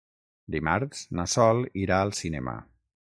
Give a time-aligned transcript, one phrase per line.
[0.53, 2.57] Dimarts na Sol irà al cinema.